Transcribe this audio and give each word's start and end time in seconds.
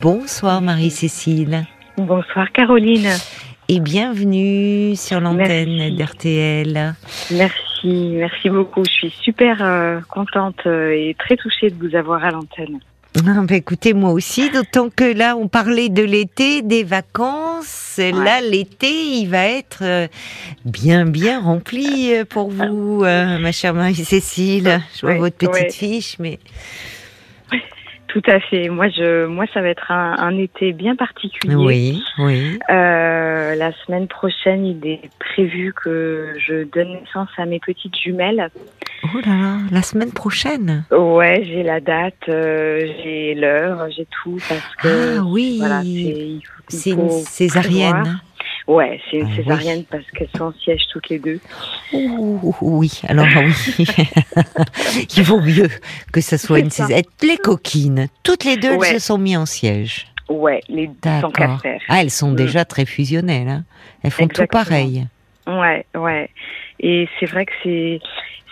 Bonsoir 0.00 0.62
Marie-Cécile. 0.62 1.66
Bonsoir 1.98 2.50
Caroline. 2.52 3.10
Et 3.68 3.80
bienvenue 3.80 4.96
sur 4.96 5.20
l'antenne 5.20 5.94
d'RTL. 5.94 6.94
Merci, 7.30 8.14
merci 8.14 8.48
beaucoup. 8.48 8.82
Je 8.82 8.90
suis 8.90 9.10
super 9.10 9.58
euh, 9.60 10.00
contente 10.08 10.62
euh, 10.64 10.90
et 10.90 11.14
très 11.18 11.36
touchée 11.36 11.68
de 11.68 11.74
vous 11.86 11.94
avoir 11.94 12.24
à 12.24 12.30
l'antenne. 12.30 12.80
Ah, 13.18 13.42
bah, 13.42 13.54
écoutez, 13.54 13.92
moi 13.92 14.12
aussi, 14.12 14.48
d'autant 14.50 14.88
que 14.88 15.04
là, 15.04 15.36
on 15.36 15.48
parlait 15.48 15.90
de 15.90 16.02
l'été, 16.02 16.62
des 16.62 16.82
vacances. 16.82 17.98
Là, 17.98 18.40
l'été, 18.40 18.88
il 18.88 19.26
va 19.26 19.44
être 19.48 19.80
euh, 19.82 20.08
bien, 20.64 21.04
bien 21.04 21.42
rempli 21.42 22.14
pour 22.30 22.48
vous, 22.48 23.00
ma 23.02 23.52
chère 23.52 23.74
Marie-Cécile. 23.74 24.80
Je 24.96 25.04
vois 25.04 25.16
votre 25.16 25.36
petite 25.36 25.74
fiche, 25.74 26.16
mais 26.18 26.38
tout 28.12 28.22
à 28.26 28.40
fait. 28.40 28.68
Moi, 28.68 28.88
je, 28.88 29.26
moi, 29.26 29.44
ça 29.54 29.60
va 29.60 29.68
être 29.68 29.90
un, 29.90 30.16
un 30.18 30.36
été 30.36 30.72
bien 30.72 30.96
particulier. 30.96 31.54
Oui, 31.54 32.02
oui. 32.18 32.58
Euh, 32.68 33.54
la 33.54 33.72
semaine 33.84 34.08
prochaine, 34.08 34.66
il 34.66 34.84
est 34.86 35.10
prévu 35.18 35.72
que 35.72 36.34
je 36.38 36.64
donne 36.64 36.92
naissance 36.92 37.28
à 37.36 37.46
mes 37.46 37.60
petites 37.60 37.96
jumelles. 37.96 38.50
Oh 39.04 39.18
là 39.24 39.36
là, 39.36 39.56
la 39.70 39.82
semaine 39.82 40.12
prochaine. 40.12 40.84
Ouais, 40.90 41.42
j'ai 41.46 41.62
la 41.62 41.80
date, 41.80 42.28
euh, 42.28 42.80
j'ai 43.02 43.34
l'heure, 43.34 43.88
j'ai 43.96 44.06
tout 44.22 44.38
parce 44.48 44.74
que. 44.82 45.18
Ah 45.18 45.22
oui. 45.24 45.56
Voilà, 45.58 45.82
c'est 46.68 46.90
une 46.90 47.10
césarienne. 47.10 48.20
Ouais, 48.70 49.00
c'est 49.10 49.16
une 49.16 49.28
ah 49.32 49.34
césarienne 49.34 49.84
parce 49.90 50.08
qu'elles 50.12 50.28
sont 50.36 50.44
en 50.44 50.52
siège 50.52 50.82
toutes 50.92 51.08
les 51.08 51.18
deux. 51.18 51.40
oui, 51.92 53.00
alors 53.08 53.26
oui. 53.26 53.84
Il 55.16 55.24
vaut 55.24 55.40
mieux 55.40 55.68
que 56.12 56.20
ce 56.20 56.36
soit 56.36 56.60
une 56.60 56.70
césarienne. 56.70 57.02
Les 57.20 57.36
coquines, 57.36 58.06
toutes 58.22 58.44
les 58.44 58.56
deux, 58.56 58.74
elles 58.74 59.00
se 59.00 59.06
sont 59.08 59.18
mises 59.18 59.38
en 59.38 59.46
siège. 59.46 60.06
Ouais, 60.28 60.60
les 60.68 60.86
deux 60.86 61.20
sont 61.20 61.32
Ah, 61.88 62.00
elles 62.00 62.12
sont 62.12 62.30
mm. 62.30 62.36
déjà 62.36 62.64
très 62.64 62.86
fusionnelles. 62.86 63.48
Hein. 63.48 63.64
Elles 64.04 64.12
font 64.12 64.28
tout 64.28 64.46
pareil. 64.46 65.04
Ouais, 65.48 65.84
ouais. 65.96 66.30
Et 66.78 67.08
c'est 67.18 67.26
vrai 67.26 67.46
que 67.46 67.52
c'est 67.64 67.98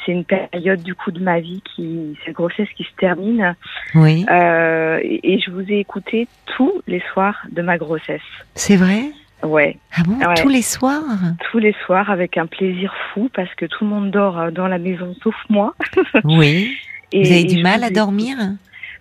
c'est 0.05 0.11
une 0.11 0.25
période 0.25 0.83
du 0.83 0.97
coup 0.97 1.13
de 1.13 1.21
ma 1.21 1.39
vie 1.39 1.63
qui, 1.63 2.17
c'est 2.21 2.29
une 2.29 2.35
grossesse 2.35 2.69
qui 2.77 2.83
se 2.83 2.97
termine. 2.99 3.55
Oui. 3.95 4.27
Euh, 4.29 4.99
et, 5.05 5.39
je 5.39 5.53
vous 5.53 5.71
ai 5.71 5.79
écouté 5.79 6.27
tous 6.57 6.83
les 6.89 7.03
soirs 7.13 7.37
de 7.53 7.63
ma 7.63 7.79
grossesse. 7.79 8.21
C'est 8.57 8.77
vrai? 8.77 9.13
Ouais. 9.43 9.77
Ah 9.97 10.03
bon 10.05 10.19
Tous 10.35 10.49
les 10.49 10.63
soirs 10.63 11.05
Tous 11.51 11.59
les 11.59 11.75
soirs 11.85 12.11
avec 12.11 12.37
un 12.37 12.47
plaisir 12.47 12.95
fou 13.13 13.31
parce 13.35 13.55
que 13.55 13.67
tout 13.67 13.85
le 13.85 13.91
monde 13.91 14.11
dort 14.11 14.39
euh, 14.39 14.51
dans 14.51 14.69
la 14.69 14.79
maison 14.79 15.15
sauf 15.23 15.37
moi. 15.49 15.75
oui. 16.25 16.77
Et, 17.13 17.23
Vous 17.23 17.33
avez 17.33 17.45
du 17.45 17.63
mal 17.63 17.85
à 17.85 17.91
dormir 17.91 18.37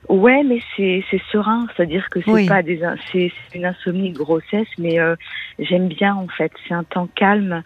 Ouais, 0.09 0.41
mais 0.43 0.59
c'est 0.75 1.03
c'est 1.11 1.21
serein, 1.31 1.67
c'est-à-dire 1.75 2.09
que 2.09 2.19
c'est 2.21 2.47
pas 2.47 2.61
des 2.61 2.79
c'est 3.11 3.29
une 3.53 3.65
insomnie 3.65 4.11
de 4.11 4.17
grossesse, 4.17 4.67
mais 4.77 4.99
euh, 4.99 5.15
j'aime 5.59 5.89
bien 5.89 6.15
en 6.15 6.27
fait. 6.27 6.51
C'est 6.65 6.73
un 6.73 6.85
temps 6.85 7.09
calme 7.13 7.61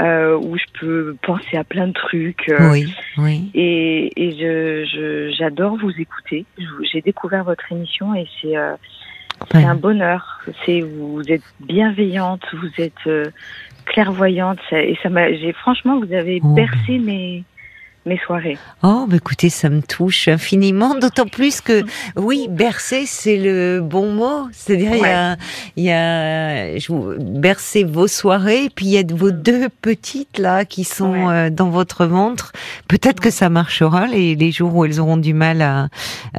euh, 0.00 0.38
où 0.38 0.56
je 0.56 0.64
peux 0.78 1.16
penser 1.22 1.56
à 1.56 1.64
plein 1.64 1.88
de 1.88 1.92
trucs. 1.92 2.48
Euh, 2.48 2.70
oui, 2.70 2.94
oui. 3.18 3.50
Et 3.54 4.12
et 4.16 4.38
je 4.38 5.34
j'adore 5.36 5.78
vous 5.78 5.90
écouter. 5.98 6.44
J'ai 6.92 7.00
découvert 7.00 7.42
votre 7.42 7.72
émission 7.72 8.14
et 8.14 8.26
c'est 8.40 8.56
euh, 8.56 8.76
c'est 9.50 9.64
un 9.64 9.74
bonheur. 9.74 10.40
C'est 10.64 10.80
vous 10.80 11.22
êtes 11.28 11.42
bienveillante, 11.60 12.42
vous 12.52 12.82
êtes 12.82 13.06
euh, 13.06 13.30
clairvoyante 13.86 14.60
et 14.72 14.96
ça 15.02 15.08
m'a. 15.08 15.32
J'ai 15.32 15.52
franchement, 15.52 16.00
vous 16.00 16.12
avez 16.12 16.40
oh, 16.42 16.54
bercé 16.54 16.98
ben. 16.98 17.04
mes 17.04 17.44
mes 18.06 18.18
soirées. 18.26 18.56
Oh, 18.82 19.06
bah 19.08 19.16
écoutez, 19.16 19.50
ça 19.50 19.68
me 19.68 19.82
touche 19.82 20.28
infiniment, 20.28 20.94
d'autant 20.94 21.26
plus 21.26 21.60
que, 21.60 21.84
oui, 22.16 22.46
bercer, 22.48 23.04
c'est 23.06 23.36
le 23.36 23.80
bon 23.80 24.12
mot. 24.12 24.48
C'est-à-dire, 24.52 24.94
il 24.94 25.02
y 25.02 25.04
a, 25.04 25.36
il 25.76 25.84
y 25.84 25.90
a 25.90 26.78
je, 26.78 27.18
bercer 27.18 27.84
vos 27.84 28.08
soirées, 28.08 28.70
puis 28.74 28.86
il 28.86 28.92
y 28.92 28.98
a 28.98 29.02
vos 29.14 29.30
deux 29.30 29.68
petites, 29.82 30.38
là, 30.38 30.64
qui 30.64 30.84
sont 30.84 31.28
euh, 31.28 31.50
dans 31.50 31.68
votre 31.68 32.06
ventre. 32.06 32.52
Peut-être 32.88 33.20
que 33.20 33.30
ça 33.30 33.50
marchera 33.50 34.06
les, 34.06 34.34
les 34.34 34.50
jours 34.50 34.74
où 34.74 34.84
elles 34.84 34.98
auront 34.98 35.18
du 35.18 35.34
mal 35.34 35.60
à, 35.60 35.88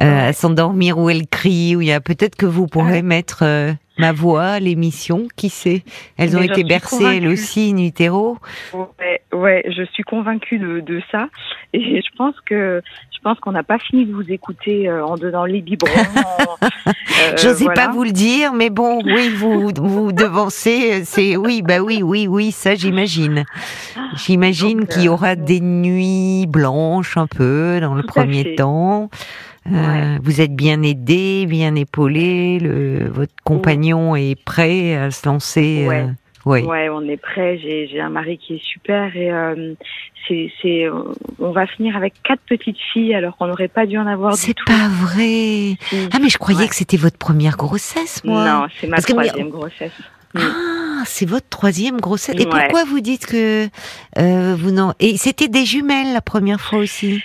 euh, 0.00 0.28
à 0.28 0.32
s'endormir, 0.32 0.98
où 0.98 1.10
elles 1.10 1.28
crient, 1.28 1.76
où 1.76 1.80
il 1.80 1.88
y 1.88 1.92
a 1.92 2.00
peut-être 2.00 2.34
que 2.34 2.46
vous 2.46 2.66
pourrez 2.66 3.02
mettre 3.02 3.40
euh, 3.42 3.72
ma 3.98 4.12
voix, 4.12 4.58
l'émission, 4.58 5.28
qui 5.36 5.48
sait? 5.48 5.82
Elles 6.16 6.36
ont 6.36 6.42
été 6.42 6.64
bercées 6.64 7.16
elles 7.16 7.28
aussi 7.28 7.72
in 7.74 7.78
utero. 7.78 8.38
Ouais, 8.72 9.22
ouais, 9.32 9.64
je 9.68 9.84
suis 9.92 10.02
convaincue 10.02 10.58
de, 10.58 10.80
de 10.80 11.02
ça 11.10 11.28
et 11.72 12.00
je 12.00 12.16
pense 12.16 12.34
que 12.46 12.82
je 13.22 13.28
pense 13.30 13.38
qu'on 13.38 13.52
n'a 13.52 13.62
pas 13.62 13.78
fini 13.78 14.04
de 14.04 14.12
vous 14.12 14.32
écouter 14.32 14.88
euh, 14.88 15.06
en 15.06 15.16
donnant 15.16 15.44
les 15.44 15.60
biberons. 15.60 15.92
euh, 16.64 16.92
J'osais 17.36 17.68
pas 17.72 17.88
vous 17.88 18.02
le 18.02 18.10
dire, 18.10 18.52
mais 18.52 18.68
bon, 18.68 19.00
oui, 19.04 19.28
vous 19.28 19.70
vous 19.76 20.10
devancez. 20.10 21.04
C'est 21.04 21.36
oui, 21.36 21.62
bah 21.62 21.78
oui, 21.78 22.02
oui, 22.02 22.26
oui, 22.26 22.50
ça 22.50 22.74
j'imagine. 22.74 23.44
J'imagine 24.16 24.86
qu'il 24.86 25.02
y 25.02 25.08
aura 25.08 25.30
euh, 25.30 25.36
des 25.36 25.60
nuits 25.60 26.46
blanches 26.48 27.16
un 27.16 27.28
peu 27.28 27.78
dans 27.80 27.94
le 27.94 28.02
premier 28.02 28.56
temps. 28.56 29.08
Euh, 29.70 30.18
vous 30.22 30.40
êtes 30.40 30.54
bien 30.54 30.82
aidé, 30.82 31.46
bien 31.46 31.74
épaulé. 31.74 32.58
Le, 32.58 33.08
votre 33.08 33.32
compagnon 33.44 34.16
est 34.16 34.42
prêt 34.42 34.96
à 34.96 35.10
se 35.10 35.26
lancer. 35.26 35.86
Ouais. 35.88 36.06
Euh, 36.46 36.66
ouais. 36.66 36.88
on 36.88 37.02
est 37.08 37.16
prêt. 37.16 37.58
J'ai 37.58 38.00
un 38.00 38.10
mari 38.10 38.38
qui 38.38 38.54
est 38.56 38.62
super 38.62 39.16
et 39.16 39.30
euh, 39.30 39.74
c'est 40.28 40.88
on 41.38 41.50
va 41.52 41.66
finir 41.66 41.96
avec 41.96 42.14
quatre 42.22 42.40
petites 42.48 42.78
filles 42.92 43.14
alors 43.14 43.36
qu'on 43.36 43.46
n'aurait 43.46 43.68
pas 43.68 43.86
dû 43.86 43.98
en 43.98 44.06
avoir 44.06 44.34
C'est 44.34 44.56
pas 44.66 44.88
vrai. 44.88 45.76
Ah 46.12 46.18
mais 46.20 46.28
je 46.28 46.38
croyais 46.38 46.68
que 46.68 46.74
c'était 46.74 46.96
votre 46.96 47.18
première 47.18 47.56
grossesse, 47.56 48.24
moi. 48.24 48.44
Non, 48.44 48.66
c'est 48.80 48.86
ma 48.86 48.98
troisième 48.98 49.50
grossesse. 49.50 49.92
Ah, 50.34 51.02
c'est 51.04 51.28
votre 51.28 51.48
troisième 51.48 52.00
grossesse. 52.00 52.36
Et 52.38 52.46
pourquoi 52.46 52.84
vous 52.84 53.00
dites 53.00 53.26
que 53.26 53.68
euh, 54.18 54.56
vous 54.56 54.70
non 54.70 54.94
Et 55.00 55.16
c'était 55.16 55.48
des 55.48 55.64
jumelles 55.64 56.12
la 56.12 56.20
première 56.20 56.60
fois 56.60 56.78
aussi? 56.78 57.22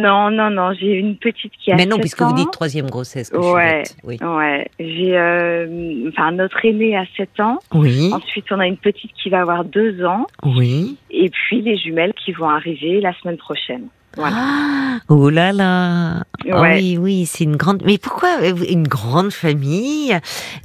Non, 0.00 0.30
non, 0.30 0.50
non, 0.50 0.72
j'ai 0.72 0.92
une 0.92 1.16
petite 1.16 1.52
qui 1.62 1.72
a 1.72 1.76
Mais 1.76 1.86
non, 1.86 1.98
puisque 1.98 2.22
vous 2.22 2.34
dites 2.34 2.50
troisième 2.50 2.88
grossesse. 2.90 3.30
ouais, 3.32 3.82
oui. 4.04 4.18
ouais. 4.20 4.68
J'ai, 4.78 5.16
euh, 5.16 6.08
enfin, 6.08 6.32
notre 6.32 6.64
aîné 6.64 6.96
a 6.96 7.04
7 7.16 7.40
ans. 7.40 7.58
Oui. 7.74 8.10
Ensuite, 8.12 8.46
on 8.50 8.60
a 8.60 8.66
une 8.66 8.76
petite 8.76 9.12
qui 9.14 9.30
va 9.30 9.40
avoir 9.40 9.64
2 9.64 10.04
ans. 10.04 10.26
Oui. 10.44 10.96
Et 11.10 11.30
puis 11.30 11.62
les 11.62 11.76
jumelles 11.76 12.14
qui 12.14 12.32
vont 12.32 12.48
arriver 12.48 13.00
la 13.00 13.12
semaine 13.20 13.36
prochaine. 13.36 13.88
Voilà. 14.16 14.36
Ah, 14.38 14.98
oh 15.10 15.28
là 15.28 15.52
là 15.52 16.22
ah. 16.50 16.62
Oui, 16.62 16.96
oui, 16.98 17.26
c'est 17.26 17.44
une 17.44 17.56
grande... 17.56 17.82
Mais 17.84 17.98
pourquoi 17.98 18.38
une 18.68 18.88
grande 18.88 19.30
famille? 19.30 20.16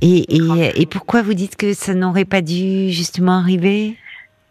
Et, 0.02 0.36
et, 0.36 0.82
et 0.82 0.86
pourquoi 0.86 1.22
vous 1.22 1.34
dites 1.34 1.58
que 1.58 1.74
ça 1.74 1.94
n'aurait 1.94 2.24
pas 2.24 2.42
dû 2.42 2.90
justement 2.92 3.40
arriver? 3.40 3.98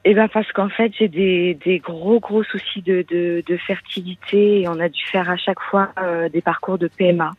Eh 0.05 0.15
ben 0.15 0.28
parce 0.28 0.50
qu'en 0.53 0.69
fait 0.69 0.93
j'ai 0.99 1.09
des, 1.09 1.59
des 1.65 1.78
gros 1.78 2.21
gros 2.21 2.43
soucis 2.43 2.83
de, 2.83 3.05
de, 3.09 3.43
de, 3.47 3.56
fertilité 3.56 4.62
et 4.62 4.69
on 4.69 4.81
a 4.81 4.88
dû 4.88 5.03
faire 5.05 5.28
à 5.28 5.37
chaque 5.37 5.61
fois 5.61 5.91
euh, 6.00 6.28
des 6.28 6.41
parcours 6.41 6.78
de 6.78 6.88
PMA. 6.88 7.33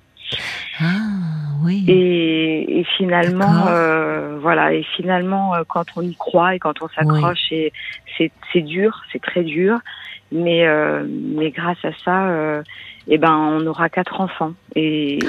Ah 0.79 0.85
oui. 1.63 1.83
Et, 1.87 2.79
et 2.79 2.83
finalement 2.97 3.67
euh, 3.67 4.37
voilà 4.39 4.73
et 4.73 4.83
finalement 4.95 5.55
euh, 5.55 5.63
quand 5.67 5.85
on 5.95 6.01
y 6.01 6.15
croit 6.15 6.55
et 6.55 6.59
quand 6.59 6.81
on 6.81 6.87
s'accroche 6.89 7.51
et 7.51 7.73
c'est 8.17 8.31
c'est 8.53 8.61
dur 8.61 9.01
c'est 9.11 9.21
très 9.21 9.43
dur 9.43 9.79
mais 10.31 10.65
euh, 10.65 11.05
mais 11.07 11.51
grâce 11.51 11.83
à 11.83 11.91
ça 12.05 12.29
euh, 12.29 12.63
eh 13.13 13.17
ben 13.17 13.35
on 13.35 13.67
aura 13.67 13.89
quatre 13.89 14.21
enfants 14.21 14.53
et, 14.75 15.19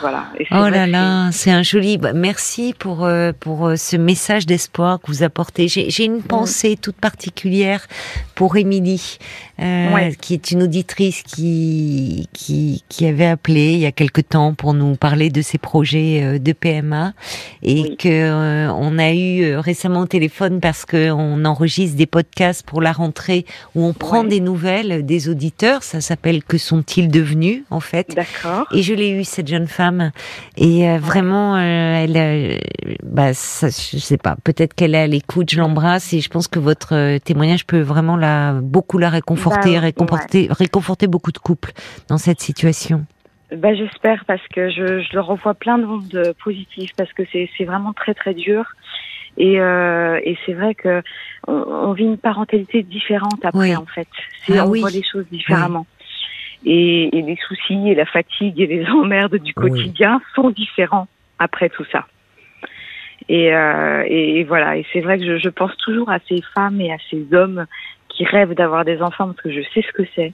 voilà. 0.00 0.24
oh 0.52 0.70
là 0.70 0.86
là, 0.86 1.30
c'est 1.30 1.50
un 1.50 1.62
joli. 1.62 1.98
Bah, 1.98 2.14
merci 2.14 2.74
pour 2.78 3.04
euh, 3.04 3.32
pour 3.38 3.66
euh, 3.66 3.76
ce 3.76 3.96
message 3.96 4.46
d'espoir 4.46 5.00
que 5.00 5.08
vous 5.08 5.22
apportez. 5.22 5.68
J'ai 5.68 6.04
une 6.04 6.22
pensée 6.22 6.78
toute 6.80 6.96
particulière 6.96 7.86
pour 8.34 8.56
Émilie, 8.56 9.18
euh, 9.60 10.10
qui 10.22 10.32
est 10.32 10.50
une 10.50 10.62
auditrice 10.62 11.22
qui 11.22 12.26
qui 12.32 12.84
qui 12.88 13.06
avait 13.06 13.26
appelé 13.26 13.72
il 13.74 13.80
y 13.80 13.86
a 13.86 13.92
quelque 13.92 14.22
temps 14.22 14.54
pour 14.54 14.72
nous 14.72 14.96
parler 14.96 15.28
de 15.28 15.42
ses 15.42 15.58
projets 15.58 16.38
de 16.38 16.52
PMA 16.52 17.12
et 17.62 17.96
que 17.96 18.70
on 18.70 18.98
a 18.98 19.12
eu 19.12 19.56
récemment 19.56 20.00
au 20.00 20.06
téléphone 20.06 20.60
parce 20.60 20.86
que 20.86 21.10
on 21.10 21.44
enregistre 21.44 21.98
des 21.98 22.06
podcasts 22.06 22.64
pour 22.66 22.80
la 22.80 22.92
rentrée 22.92 23.44
où 23.74 23.84
on 23.84 23.92
prend 23.92 24.24
des 24.24 24.40
nouvelles 24.40 25.04
des 25.04 25.28
auditeurs. 25.28 25.82
Ça 25.82 26.00
s'appelle 26.00 26.42
Que 26.42 26.56
sont-ils 26.56 27.08
devenus 27.26 27.64
en 27.70 27.80
fait 27.80 28.14
D'accord. 28.14 28.66
Et 28.72 28.82
je 28.82 28.94
l'ai 28.94 29.10
eu 29.10 29.24
cette 29.24 29.48
jeune 29.48 29.66
femme 29.66 30.12
et 30.56 30.88
euh, 30.88 30.98
vraiment, 30.98 31.56
euh, 31.56 32.04
elle, 32.04 32.16
euh, 32.16 32.58
bah, 33.02 33.34
ça, 33.34 33.68
je 33.68 33.98
sais 33.98 34.16
pas, 34.16 34.36
peut-être 34.44 34.74
qu'elle 34.74 34.94
est 34.94 35.00
à 35.02 35.06
l'écoute, 35.06 35.50
je 35.50 35.58
l'embrasse 35.58 36.12
et 36.12 36.20
je 36.20 36.28
pense 36.28 36.48
que 36.48 36.58
votre 36.58 37.18
témoignage 37.18 37.66
peut 37.66 37.80
vraiment 37.80 38.16
la 38.16 38.52
beaucoup 38.62 38.98
la 38.98 39.10
réconforter, 39.10 39.74
bah, 39.74 39.80
réconforter, 39.80 40.48
réconforter 40.50 41.06
beaucoup 41.06 41.32
de 41.32 41.38
couples 41.38 41.72
dans 42.08 42.18
cette 42.18 42.40
situation. 42.40 43.04
Bah, 43.54 43.74
j'espère 43.74 44.24
parce 44.26 44.46
que 44.48 44.70
je, 44.70 45.02
je 45.02 45.14
leur 45.14 45.26
revois 45.26 45.54
plein 45.54 45.78
de 45.78 45.84
ondes 45.84 46.34
positives 46.42 46.90
parce 46.96 47.12
que 47.12 47.22
c'est 47.32 47.48
c'est 47.56 47.64
vraiment 47.64 47.92
très 47.92 48.14
très 48.14 48.34
dur. 48.34 48.64
Et, 49.38 49.60
euh, 49.60 50.18
et 50.24 50.38
c'est 50.46 50.54
vrai 50.54 50.74
que 50.74 51.02
on, 51.46 51.52
on, 51.52 51.92
vit 51.92 52.04
une 52.04 52.16
parentalité 52.16 52.82
différente 52.82 53.44
après 53.44 53.76
en 53.76 53.84
fait. 53.84 54.08
C'est 54.46 54.58
ah, 54.58 54.66
on 54.66 54.72
voit 54.72 54.90
les 54.90 55.02
choses 55.02 55.26
différemment 55.30 55.86
et, 56.66 57.16
et, 57.16 57.22
les 57.22 57.36
soucis 57.36 57.90
et 57.90 57.94
la 57.94 58.04
fatigue 58.04 58.60
et 58.60 58.66
les 58.66 58.86
emmerdes 58.90 59.36
du 59.36 59.54
quotidien 59.54 60.20
sont 60.34 60.50
différents. 60.50 61.08
après 61.38 61.68
tout 61.70 61.84
ça. 61.92 62.06
Et, 63.28 63.54
euh, 63.54 64.04
et, 64.06 64.44
voilà, 64.44 64.76
et 64.76 64.86
c'est 64.92 65.00
vrai 65.00 65.18
que 65.18 65.24
je, 65.24 65.38
je, 65.38 65.48
pense 65.48 65.76
toujours 65.78 66.10
à 66.10 66.18
ces 66.28 66.42
femmes 66.54 66.80
et 66.80 66.92
à 66.92 66.98
ces 67.10 67.26
hommes 67.32 67.66
qui 68.08 68.24
rêvent 68.24 68.54
d'avoir 68.54 68.84
des 68.84 69.00
enfants 69.02 69.26
parce 69.26 69.40
que 69.40 69.50
je 69.50 69.62
sais 69.74 69.82
ce 69.82 69.92
que 69.92 70.04
c'est. 70.14 70.32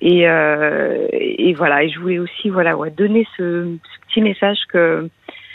Et, 0.00 0.28
euh, 0.28 1.06
et 1.12 1.52
voilà, 1.54 1.82
et 1.82 1.88
je 1.88 1.98
voulais 1.98 2.18
aussi 2.18 2.50
voilà 2.50 2.76
ouais, 2.76 2.90
donner 2.90 3.26
ce, 3.36 3.76
ce 3.82 4.06
petit 4.06 4.22
message 4.22 4.58
que 4.68 5.08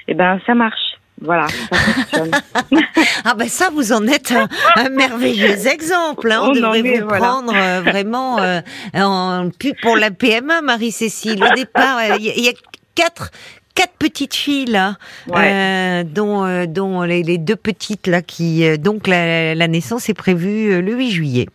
eh 0.07 0.13
ben 0.13 0.39
ça 0.45 0.53
marche. 0.53 0.97
Voilà, 1.23 1.47
ça 1.47 1.77
fonctionne. 1.77 2.31
ah 3.25 3.33
ben 3.33 3.47
ça, 3.47 3.69
vous 3.73 3.93
en 3.93 4.05
êtes 4.07 4.33
un, 4.75 4.89
merveilleux 4.89 5.67
exemple. 5.67 6.31
Hein. 6.31 6.41
On, 6.43 6.49
On 6.49 6.51
devrait 6.51 6.81
vous 6.81 7.07
prendre 7.07 7.53
euh, 7.55 7.81
vraiment 7.81 8.39
euh, 8.39 8.59
en 8.93 9.49
pour 9.81 9.95
la 9.95 10.11
PMA, 10.11 10.61
Marie-Cécile. 10.61 11.43
Au 11.43 11.55
départ, 11.55 11.99
il 12.19 12.25
y, 12.25 12.49
a 12.49 12.53
quatre 12.95 13.31
quatre 13.75 13.93
petites 13.97 14.35
filles 14.35 14.65
là, 14.65 14.95
euh, 15.35 16.03
dont 16.03 16.45
euh, 16.45 16.65
dont 16.67 17.01
les, 17.03 17.23
les, 17.23 17.37
deux 17.37 17.55
petites 17.55 18.07
là 18.07 18.21
qui 18.21 18.65
euh, 18.65 18.77
donc 18.77 19.07
la, 19.07 19.55
la, 19.55 19.67
naissance 19.67 20.09
est 20.09 20.13
prévue 20.13 20.81
le 20.81 20.93
8 20.93 21.11
juillet. 21.11 21.47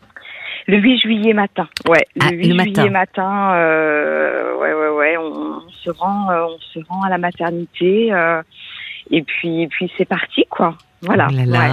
Le 0.67 0.79
8 0.79 0.99
juillet 0.99 1.33
matin, 1.33 1.69
ouais. 1.89 2.07
Le 2.17 2.27
ah, 2.27 2.31
8 2.31 2.43
juillet 2.43 2.55
matin, 2.55 2.91
matin 2.91 3.51
ouais 4.61 4.75
ouais 4.75 4.89
ouais, 4.89 5.17
on, 5.17 5.61
se 5.85 5.91
rend 5.91 6.29
on 6.31 6.59
se 6.59 6.81
rend 6.89 7.03
à 7.03 7.11
la 7.11 7.19
maternité 7.19 8.13
et 9.11 9.23
puis 9.23 9.63
et 9.63 9.69
puis 9.69 9.91
c'est 9.97 10.05
parti 10.05 10.45
quoi. 10.51 10.77
Voilà. 11.03 11.29
Oh 11.31 11.35
là 11.35 11.47
là. 11.47 11.69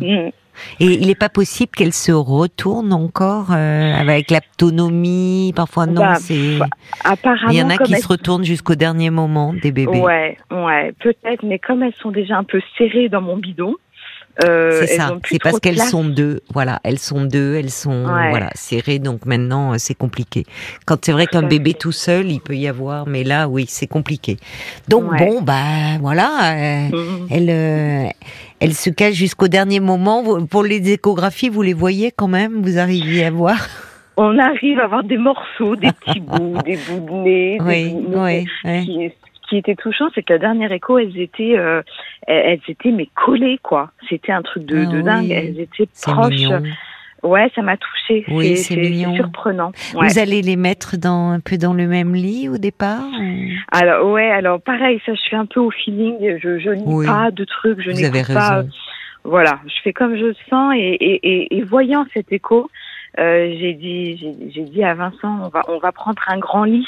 Mm. 0.00 0.30
Et 0.78 0.86
il 0.86 1.06
n'est 1.06 1.14
pas 1.14 1.28
possible 1.28 1.72
qu'elle 1.72 1.92
se 1.92 2.12
retourne 2.12 2.92
encore 2.92 3.52
euh, 3.52 3.94
avec 3.94 4.30
l'autonomie? 4.30 5.52
Parfois 5.54 5.86
non, 5.86 6.02
bah, 6.02 6.14
c'est. 6.16 6.58
Apparemment, 7.04 7.50
il 7.50 7.56
y 7.56 7.62
en 7.62 7.70
a 7.70 7.78
qui 7.78 7.94
se 7.94 8.06
retournent 8.06 8.44
jusqu'au 8.44 8.74
dernier 8.74 9.10
moment 9.10 9.54
des 9.54 9.72
bébés. 9.72 10.00
Ouais, 10.00 10.36
ouais, 10.50 10.92
peut-être. 11.00 11.44
Mais 11.44 11.58
comme 11.58 11.82
elles 11.82 11.94
sont 11.94 12.10
déjà 12.10 12.36
un 12.36 12.44
peu 12.44 12.60
serrées 12.76 13.08
dans 13.08 13.22
mon 13.22 13.36
bidon. 13.36 13.74
Euh, 14.44 14.80
c'est 14.80 14.96
ça, 14.96 15.18
c'est 15.24 15.42
parce 15.42 15.60
qu'elles 15.60 15.80
sont 15.80 16.04
deux, 16.04 16.40
voilà, 16.52 16.80
elles 16.84 16.98
sont 16.98 17.24
deux, 17.24 17.56
elles 17.56 17.70
sont 17.70 18.04
voilà 18.04 18.50
serrées, 18.54 18.98
donc 18.98 19.26
maintenant 19.26 19.72
euh, 19.72 19.76
c'est 19.78 19.94
compliqué. 19.94 20.44
Quand 20.86 21.04
c'est 21.04 21.12
vrai 21.12 21.26
qu'un 21.26 21.42
bébé 21.42 21.74
tout 21.74 21.92
seul, 21.92 22.30
il 22.30 22.40
peut 22.40 22.56
y 22.56 22.68
avoir, 22.68 23.06
mais 23.06 23.24
là 23.24 23.48
oui, 23.48 23.66
c'est 23.68 23.86
compliqué. 23.86 24.38
Donc 24.88 25.04
bon, 25.18 25.42
bah 25.42 25.98
voilà, 26.00 26.88
mmh. 26.90 27.26
elle, 27.30 28.12
elle 28.60 28.74
se 28.74 28.90
cache 28.90 29.14
jusqu'au 29.14 29.48
dernier 29.48 29.80
moment. 29.80 30.22
Pour 30.46 30.62
les 30.62 30.90
échographies, 30.90 31.48
vous 31.48 31.62
les 31.62 31.74
voyez 31.74 32.10
quand 32.10 32.28
même? 32.28 32.62
Vous 32.62 32.78
arrivez 32.78 33.24
à 33.24 33.30
voir? 33.30 33.58
On 34.16 34.38
arrive 34.38 34.78
à 34.80 34.86
voir 34.86 35.02
des 35.02 35.16
morceaux, 35.16 35.76
des 35.76 35.90
petits 35.92 36.20
bouts, 36.20 36.58
des 36.64 36.76
bouts 36.76 37.06
de 37.06 37.12
nez. 37.24 37.58
Oui, 37.62 37.96
oui, 38.08 38.46
Ce 38.64 39.29
qui 39.50 39.58
était 39.58 39.74
touchant, 39.74 40.06
c'est 40.14 40.22
que 40.22 40.32
la 40.32 40.38
dernière 40.38 40.70
écho, 40.72 40.98
elles 40.98 41.18
étaient, 41.18 41.58
euh, 41.58 41.82
elles 42.26 42.60
étaient 42.68 42.92
mais 42.92 43.08
collées 43.14 43.58
quoi. 43.62 43.90
C'était 44.08 44.32
un 44.32 44.42
truc 44.42 44.64
de, 44.64 44.86
ah 44.86 45.02
dingue. 45.02 45.30
Elles 45.30 45.60
étaient 45.60 45.88
proches. 46.02 46.48
Ouais, 47.22 47.50
ça 47.54 47.60
m'a 47.60 47.76
touchée. 47.76 48.24
Oui, 48.28 48.56
c'est 48.56 49.14
surprenant. 49.14 49.72
Vous 49.92 50.18
allez 50.18 50.40
les 50.40 50.56
mettre 50.56 50.96
dans 50.96 51.32
un 51.32 51.40
peu 51.40 51.58
dans 51.58 51.74
le 51.74 51.86
même 51.86 52.14
lit 52.14 52.48
au 52.48 52.56
départ 52.56 53.04
Alors 53.72 54.10
ouais, 54.10 54.30
alors 54.30 54.60
pareil, 54.62 55.02
ça 55.04 55.12
je 55.12 55.20
suis 55.20 55.36
un 55.36 55.44
peu 55.44 55.60
au 55.60 55.70
feeling. 55.70 56.38
Je 56.38 56.58
je 56.58 56.70
lis 56.70 57.06
pas 57.06 57.30
de 57.30 57.44
trucs, 57.44 57.82
je 57.82 57.90
n'écoute 57.90 58.32
pas. 58.32 58.62
Voilà, 59.22 59.58
je 59.66 59.74
fais 59.84 59.92
comme 59.92 60.16
je 60.16 60.32
sens 60.48 60.72
et, 60.74 60.78
et, 60.78 61.58
et, 61.58 61.62
voyant 61.62 62.06
cet 62.14 62.32
écho, 62.32 62.70
euh, 63.18 63.54
j'ai 63.60 63.74
dit 63.74 64.50
j'ai 64.54 64.62
dit 64.62 64.82
à 64.82 64.94
Vincent, 64.94 65.40
on 65.42 65.48
va 65.48 65.62
on 65.68 65.78
va 65.78 65.92
prendre 65.92 66.22
un 66.26 66.38
grand 66.38 66.64
lit 66.64 66.86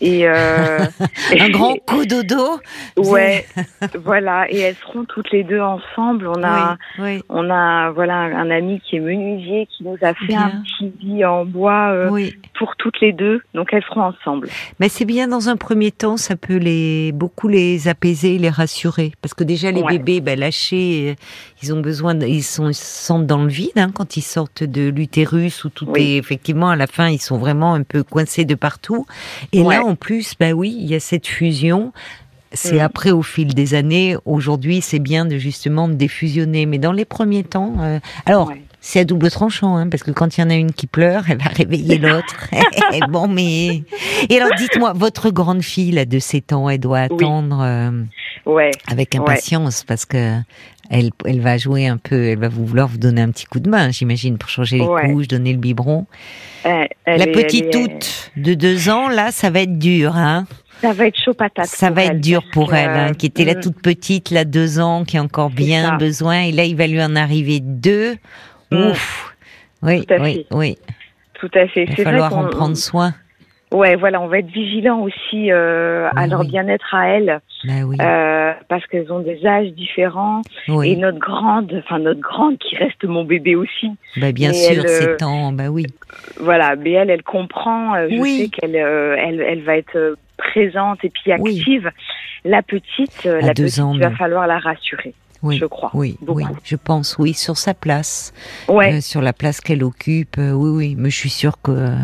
et 0.00 0.28
euh, 0.28 0.78
un 1.40 1.48
grand 1.50 1.76
cododo. 1.86 2.60
Ouais, 2.96 3.46
voilà. 4.04 4.50
Et 4.50 4.58
elles 4.58 4.76
seront 4.76 5.04
toutes 5.04 5.30
les 5.30 5.44
deux 5.44 5.60
ensemble. 5.60 6.28
On 6.28 6.42
a, 6.44 6.76
on 7.28 7.50
a, 7.50 7.90
voilà, 7.90 8.14
un 8.14 8.50
ami 8.50 8.80
qui 8.80 8.96
est 8.96 9.00
menuisier 9.00 9.66
qui 9.66 9.84
nous 9.84 9.98
a 10.02 10.14
fait 10.14 10.34
un 10.34 10.62
petit 10.62 10.92
lit 11.00 11.24
en 11.24 11.44
bois 11.44 11.90
euh, 11.92 12.30
pour 12.58 12.76
toutes 12.76 13.00
les 13.00 13.12
deux. 13.12 13.42
Donc 13.54 13.72
elles 13.72 13.82
seront 13.84 14.02
ensemble. 14.02 14.48
Mais 14.80 14.88
c'est 14.88 15.04
bien 15.04 15.28
dans 15.28 15.48
un 15.48 15.56
premier 15.56 15.90
temps, 15.90 16.16
ça 16.16 16.36
peut 16.36 16.56
les 16.56 17.12
beaucoup 17.12 17.48
les 17.48 17.88
apaiser, 17.88 18.38
les 18.38 18.50
rassurer, 18.50 19.12
parce 19.22 19.34
que 19.34 19.44
déjà 19.44 19.70
les 19.70 19.82
bébés, 19.82 20.20
ben, 20.20 20.38
lâchés, 20.38 21.16
ils 21.62 21.72
ont 21.72 21.80
besoin, 21.80 22.18
ils 22.20 22.42
sont 22.42 22.68
ils 22.68 22.74
se 22.74 22.84
sentent 22.84 23.26
dans 23.26 23.42
le 23.42 23.48
vide 23.48 23.70
hein, 23.76 23.90
quand 23.94 24.16
ils 24.16 24.22
sortent 24.22 24.64
de 24.64 24.88
l'utérus 24.88 25.64
où 25.64 25.70
tout 25.70 25.88
est 25.96 26.16
effectivement 26.16 26.70
à 26.70 26.76
la 26.76 26.86
fin, 26.86 27.08
ils 27.08 27.20
sont 27.20 27.38
vraiment 27.38 27.74
un 27.74 27.82
peu 27.82 28.02
coincés 28.02 28.44
de 28.44 28.54
partout. 28.54 29.06
Et 29.52 29.62
là 29.62 29.84
en 29.84 29.96
plus, 29.96 30.34
bah 30.38 30.52
oui, 30.52 30.76
il 30.78 30.86
y 30.86 30.94
a 30.94 31.00
cette 31.00 31.26
fusion. 31.26 31.92
C'est 32.52 32.76
mm. 32.76 32.80
après, 32.80 33.10
au 33.10 33.22
fil 33.22 33.54
des 33.54 33.74
années, 33.74 34.16
aujourd'hui, 34.24 34.80
c'est 34.80 34.98
bien 34.98 35.26
de 35.26 35.36
justement 35.36 35.88
défusionner. 35.88 36.66
Mais 36.66 36.78
dans 36.78 36.92
les 36.92 37.04
premiers 37.04 37.44
temps, 37.44 37.74
euh, 37.80 37.98
alors, 38.24 38.52
c'est 38.86 39.00
à 39.00 39.04
double 39.04 39.32
tranchant, 39.32 39.76
hein, 39.76 39.88
parce 39.88 40.04
que 40.04 40.12
quand 40.12 40.38
il 40.38 40.42
y 40.42 40.44
en 40.44 40.50
a 40.50 40.54
une 40.54 40.70
qui 40.70 40.86
pleure, 40.86 41.24
elle 41.28 41.38
va 41.38 41.50
réveiller 41.50 41.98
l'autre. 41.98 42.48
bon, 43.08 43.26
mais. 43.26 43.82
Et 44.28 44.36
alors, 44.40 44.50
dites-moi, 44.56 44.92
votre 44.94 45.30
grande 45.30 45.62
fille, 45.62 45.90
là, 45.90 46.04
de 46.04 46.20
7 46.20 46.52
ans, 46.52 46.70
elle 46.70 46.78
doit 46.78 47.00
attendre 47.00 47.60
euh, 47.62 47.90
ouais. 48.46 48.70
avec 48.86 49.16
impatience, 49.16 49.82
parce 49.82 50.04
que 50.04 50.38
elle, 50.88 51.10
elle 51.24 51.40
va 51.40 51.58
jouer 51.58 51.88
un 51.88 51.96
peu, 51.96 52.26
elle 52.26 52.38
va 52.38 52.48
vouloir 52.48 52.86
vous 52.86 52.98
donner 52.98 53.22
un 53.22 53.30
petit 53.32 53.46
coup 53.46 53.58
de 53.58 53.68
main, 53.68 53.90
j'imagine, 53.90 54.38
pour 54.38 54.50
changer 54.50 54.78
les 54.78 55.12
couches, 55.12 55.26
donner 55.26 55.52
le 55.52 55.58
biberon. 55.58 56.06
la 56.64 56.86
petite 57.26 57.72
toute 57.72 58.30
de 58.36 58.54
deux 58.54 58.88
ans, 58.88 59.08
là, 59.08 59.32
ça 59.32 59.50
va 59.50 59.62
être 59.62 59.80
dur, 59.80 60.14
hein 60.14 60.46
ça 60.80 60.92
va 60.92 61.06
être 61.06 61.18
chaud 61.18 61.34
patate. 61.34 61.66
Ça 61.66 61.90
va 61.90 62.04
être 62.04 62.20
dur 62.20 62.42
pour 62.52 62.74
elle, 62.74 62.90
hein, 62.90 63.14
qui 63.14 63.26
était 63.26 63.44
la 63.44 63.54
mm. 63.54 63.60
toute 63.60 63.80
petite, 63.80 64.30
là, 64.30 64.44
deux 64.44 64.78
ans, 64.78 65.04
qui 65.04 65.16
a 65.16 65.22
encore 65.22 65.50
bien 65.50 65.96
besoin. 65.96 66.42
Et 66.42 66.52
là, 66.52 66.64
il 66.64 66.76
va 66.76 66.86
lui 66.86 67.02
en 67.02 67.16
arriver 67.16 67.60
deux. 67.60 68.16
Mm. 68.70 68.90
Ouf. 68.90 69.34
Oui, 69.82 70.04
oui, 70.18 70.46
oui. 70.50 70.78
Tout 71.34 71.50
à 71.54 71.66
fait. 71.68 71.84
Il 71.84 71.96
va 71.96 72.04
falloir 72.04 72.36
en 72.36 72.48
prendre 72.48 72.76
soin. 72.76 73.12
Ouais, 73.72 73.96
voilà, 73.96 74.20
on 74.20 74.28
va 74.28 74.38
être 74.38 74.50
vigilant 74.50 75.00
aussi 75.00 75.50
euh, 75.50 76.08
à 76.14 76.28
leur 76.28 76.44
bien-être 76.44 76.94
à 76.94 77.08
elles, 77.08 77.40
bah 77.64 77.72
euh, 78.00 78.52
parce 78.68 78.86
qu'elles 78.86 79.10
ont 79.12 79.18
des 79.18 79.44
âges 79.44 79.72
différents. 79.72 80.42
Et 80.84 80.94
notre 80.94 81.18
grande, 81.18 81.74
enfin 81.84 81.98
notre 81.98 82.20
grande 82.20 82.58
qui 82.58 82.76
reste 82.76 83.02
mon 83.04 83.24
bébé 83.24 83.56
aussi. 83.56 83.90
Bah 84.18 84.30
bien 84.30 84.52
sûr, 84.52 84.84
c'est 84.86 85.16
temps, 85.16 85.50
bah 85.50 85.68
oui. 85.68 85.86
Voilà, 86.38 86.76
mais 86.76 86.92
elle, 86.92 87.10
elle 87.10 87.24
comprend. 87.24 87.96
Euh, 87.96 88.08
je 88.08 88.22
sais 88.22 88.48
qu'elle, 88.48 88.76
euh, 88.76 89.16
elle, 89.18 89.40
elle 89.40 89.62
va 89.64 89.76
être 89.76 90.16
présente 90.36 91.04
et 91.04 91.10
puis 91.10 91.32
active. 91.32 91.90
La 92.44 92.62
petite, 92.62 93.24
la 93.24 93.52
petite, 93.52 93.78
il 93.94 94.00
va 94.00 94.10
falloir 94.12 94.46
la 94.46 94.58
rassurer 94.58 95.12
oui, 95.42 95.58
je 95.58 95.66
crois. 95.66 95.90
Oui, 95.94 96.16
oui, 96.26 96.44
je 96.64 96.76
pense, 96.76 97.16
oui, 97.18 97.34
sur 97.34 97.56
sa 97.56 97.74
place, 97.74 98.32
ouais. 98.68 98.94
Euh, 98.94 99.00
sur 99.00 99.20
la 99.20 99.32
place 99.32 99.60
qu'elle 99.60 99.84
occupe. 99.84 100.36
Euh, 100.38 100.52
oui, 100.52 100.70
oui, 100.70 100.94
mais 100.98 101.10
je 101.10 101.16
suis 101.16 101.30
sûre 101.30 101.60
que 101.62 101.70
euh, 101.70 101.94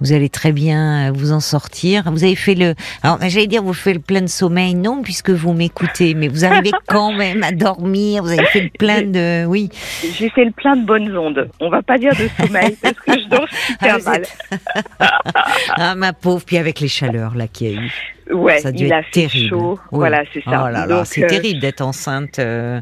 vous 0.00 0.12
allez 0.12 0.28
très 0.28 0.52
bien 0.52 1.12
vous 1.12 1.32
en 1.32 1.40
sortir. 1.40 2.10
Vous 2.10 2.24
avez 2.24 2.34
fait 2.34 2.54
le, 2.54 2.74
alors 3.02 3.18
j'allais 3.20 3.46
dire, 3.46 3.62
vous 3.62 3.72
faites 3.72 3.94
le 3.94 4.00
plein 4.00 4.20
de 4.20 4.26
sommeil, 4.26 4.74
non, 4.74 5.02
puisque 5.02 5.30
vous 5.30 5.52
m'écoutez, 5.52 6.14
mais 6.14 6.28
vous 6.28 6.44
arrivez 6.44 6.72
quand 6.86 7.12
même 7.12 7.42
à 7.42 7.52
dormir. 7.52 8.22
Vous 8.22 8.30
avez 8.30 8.46
fait 8.46 8.62
le 8.62 8.70
plein 8.70 9.02
de, 9.02 9.44
oui. 9.46 9.70
J'ai 10.18 10.30
fait 10.30 10.44
le 10.44 10.52
plein 10.52 10.76
de 10.76 10.84
bonnes 10.84 11.16
ondes. 11.16 11.48
On 11.60 11.68
va 11.68 11.82
pas 11.82 11.98
dire 11.98 12.12
de 12.12 12.28
sommeil 12.42 12.76
parce 12.82 12.94
que 12.94 13.12
je 13.12 13.28
dors 13.28 13.48
super 13.66 13.98
ah, 14.04 14.10
mal. 14.10 14.22
ah 15.76 15.94
ma 15.94 16.12
pauvre, 16.12 16.44
puis 16.44 16.58
avec 16.58 16.80
les 16.80 16.88
chaleurs 16.88 17.34
là 17.34 17.46
qu'il 17.46 17.70
y 17.70 17.76
a 17.76 17.80
eu. 17.80 18.14
Ouais, 18.30 18.58
ça 18.58 18.68
a 18.68 18.72
dû 18.72 18.84
il 18.84 18.86
être 18.86 18.92
a 18.92 19.02
fait 19.02 19.10
terrible. 19.10 19.48
chaud. 19.48 19.78
Voilà, 19.90 20.22
c'est 20.32 20.42
ça. 20.44 20.70
Oh 20.90 21.02
c'est 21.04 21.24
euh, 21.24 21.28
terrible 21.28 21.60
d'être 21.60 21.80
enceinte 21.80 22.38
euh, 22.38 22.80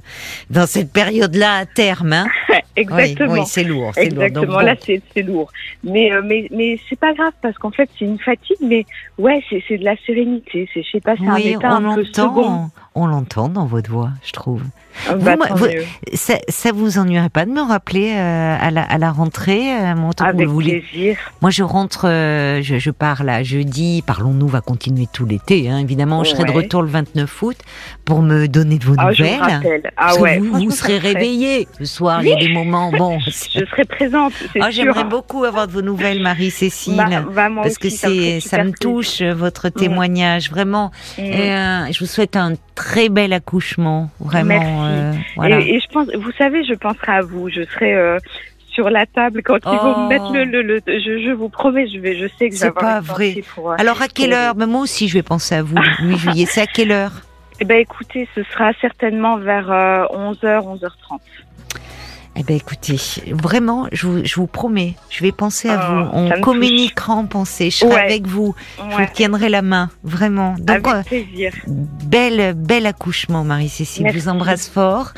dans 0.51 0.67
cette 0.67 0.93
période-là 0.93 1.59
à 1.59 1.67
terme. 1.67 2.13
Hein 2.13 2.27
Exactement. 2.77 3.33
Oui, 3.33 3.41
c'est 3.47 3.65
lourd. 3.65 3.93
Exactement. 3.97 4.61
Là, 4.61 4.75
c'est 4.81 5.23
lourd. 5.23 5.51
Mais 5.85 6.13
euh, 6.13 6.23
mais 6.25 6.49
mais 6.51 6.79
c'est 6.89 6.99
pas 6.99 7.13
grave 7.15 7.33
parce 7.43 7.57
qu'en 7.59 7.71
fait, 7.71 7.89
c'est 7.99 8.05
une 8.05 8.19
fatigue. 8.19 8.59
Mais 8.61 8.87
ouais, 9.19 9.43
c'est 9.49 9.79
de 9.79 9.85
la 9.85 9.97
sérénité. 10.07 10.69
C'est 10.73 10.83
je 10.83 10.91
sais 10.91 11.01
pas, 11.01 11.15
c'est 11.17 11.27
un 11.27 11.37
état 11.37 11.71
un 11.71 11.95
peu 11.95 12.05
second. 12.05 12.71
On 12.95 13.07
l'entend 13.07 13.49
dans 13.49 13.67
votre 13.67 13.91
voix, 13.91 14.11
je 14.25 14.33
trouve. 14.33 14.63
Ah, 15.09 15.15
bah, 15.15 15.37
vous, 15.55 15.67
ça, 16.15 16.35
ça 16.49 16.73
vous 16.73 16.99
ennuierait 16.99 17.31
pas 17.31 17.47
de 17.47 17.51
me 17.51 17.63
rappeler 17.63 18.13
euh, 18.13 18.57
à, 18.61 18.71
la, 18.71 18.83
à 18.83 18.99
la 18.99 19.13
rentrée 19.13 19.73
euh, 19.73 19.95
mon 19.95 20.11
Avec 20.19 20.49
vous 20.49 20.59
plaisir. 20.59 21.17
Moi, 21.41 21.51
je 21.51 21.63
rentre, 21.63 22.09
euh, 22.09 22.61
je, 22.63 22.79
je, 22.79 22.91
pars 22.91 23.23
là 23.23 23.43
jeudi. 23.43 24.03
Parlons-nous 24.07 24.49
va 24.49 24.61
continuer 24.61 25.07
tout 25.11 25.27
l'été. 25.31 25.69
Hein, 25.71 25.79
évidemment, 25.79 26.25
je 26.25 26.31
serai 26.31 26.45
de 26.45 26.51
retour 26.51 26.83
le 26.83 26.89
29 26.89 27.43
août 27.43 27.57
pour 28.05 28.23
me 28.23 28.47
donner 28.47 28.79
de 28.79 28.85
vos 28.85 28.95
ah, 28.99 29.11
nouvelles. 29.11 29.91
ah 29.97 30.17
ouais, 30.17 30.39
vous, 30.39 30.53
vous 30.53 30.71
serez 30.71 30.99
réveillé 30.99 31.67
ce 31.79 31.85
soir. 31.85 32.23
Il 32.23 32.29
y 32.29 32.33
a 32.33 32.37
des 32.37 32.53
moments. 32.53 32.91
Bon, 33.01 33.19
je 33.21 33.31
serai 33.31 33.85
présente. 33.85 34.33
Ah, 34.61 34.71
J'aimerais 34.71 35.05
beaucoup 35.05 35.45
avoir 35.45 35.67
de 35.67 35.73
vos 35.73 35.81
nouvelles, 35.81 36.21
Marie-Cécile, 36.21 36.97
bah, 36.97 37.25
bah, 37.35 37.49
parce 37.63 37.79
que 37.79 37.89
c'est, 37.89 38.41
ça 38.41 38.63
me 38.63 38.73
touche 38.73 39.23
votre 39.23 39.69
témoignage 39.69 40.51
vraiment. 40.51 40.91
Mm. 41.17 41.23
Et, 41.23 41.93
je 41.93 41.99
vous 42.01 42.07
souhaite 42.07 42.37
un 42.37 42.55
très 42.75 43.09
bel 43.09 43.33
accouchement, 43.33 44.11
vraiment. 44.19 44.87
Euh, 44.87 45.13
et, 45.45 45.81
je 45.81 45.87
pense, 45.93 46.09
vous 46.15 46.33
savez, 46.37 46.65
je 46.65 46.75
penserai 46.75 47.13
à 47.13 47.23
vous. 47.23 47.49
Je 47.49 47.63
serai 47.63 47.95
euh, 47.95 48.19
sur 48.81 48.89
la 48.89 49.05
table 49.05 49.43
quand 49.43 49.59
ils 49.67 49.79
vont 49.79 50.09
mettre 50.09 50.33
le, 50.33 50.45
le, 50.45 50.63
le 50.63 50.81
je, 50.87 51.23
je, 51.23 51.33
vous 51.33 51.51
promets, 51.51 51.87
je 51.87 51.99
vais, 51.99 52.17
je 52.17 52.27
sais 52.39 52.49
que 52.49 52.57
c'est 52.57 52.73
pas 52.73 53.01
vrai. 53.01 53.35
Euh, 53.59 53.75
Alors 53.77 54.01
à 54.01 54.09
quelle 54.09 54.33
heure? 54.33 54.55
Mais 54.57 54.67
Moi 54.67 54.81
aussi, 54.81 55.07
je 55.07 55.15
vais 55.15 55.23
penser 55.23 55.55
à 55.55 55.63
vous. 55.63 55.77
Oui, 56.03 56.17
juillet. 56.17 56.47
C'est 56.49 56.63
à 56.63 56.67
quelle 56.67 56.93
heure? 56.93 57.13
Eh 57.61 57.67
ben, 57.67 57.77
écoutez, 57.79 58.27
ce 58.35 58.43
sera 58.45 58.73
certainement 58.81 59.37
vers 59.37 59.69
11h, 59.69 60.45
euh, 60.47 60.61
11h30. 60.61 61.21
Eh 62.41 62.43
ben 62.43 62.57
écoutez, 62.57 62.97
vraiment, 63.33 63.87
je 63.93 64.07
vous, 64.07 64.25
je 64.25 64.35
vous 64.37 64.47
promets, 64.47 64.95
je 65.11 65.23
vais 65.23 65.31
penser 65.31 65.69
à 65.69 65.77
vous. 65.77 66.09
Oh, 66.11 66.11
On 66.15 66.41
communiquera 66.41 67.13
en 67.13 67.27
pensée. 67.27 67.71
Je 67.71 67.77
serai 67.77 68.01
avec 68.01 68.27
vous. 68.27 68.55
Je 68.79 68.97
vous 68.97 69.09
tiendrai 69.13 69.51
la 69.51 69.61
main, 69.61 69.91
vraiment. 70.05 70.55
Donc, 70.59 70.87
avec 70.89 71.07
plaisir. 71.07 71.53
belle, 71.67 72.55
bel 72.55 72.87
accouchement, 72.87 73.45
Marie-Cécile. 73.45 74.07
Je 74.11 74.19
vous 74.19 74.29
embrasse 74.31 74.71
fort. 74.71 75.13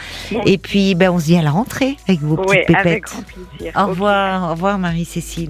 Et 0.46 0.58
puis, 0.58 0.96
ben, 0.96 1.10
on 1.10 1.20
se 1.20 1.26
dit 1.26 1.36
à 1.36 1.42
la 1.42 1.52
rentrée 1.52 1.96
avec 2.08 2.22
vos 2.22 2.36
petites 2.36 2.66
pépettes. 2.66 2.86
Avec 2.86 3.04
grand 3.04 3.22
plaisir. 3.22 3.72
Au 3.76 3.86
revoir, 3.86 4.48
au 4.48 4.50
revoir, 4.54 4.78
Marie-Cécile. 4.78 5.40